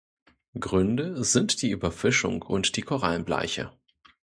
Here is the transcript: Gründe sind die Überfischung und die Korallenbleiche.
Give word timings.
Gründe 0.59 1.23
sind 1.23 1.61
die 1.61 1.69
Überfischung 1.69 2.41
und 2.41 2.75
die 2.75 2.81
Korallenbleiche. 2.81 3.71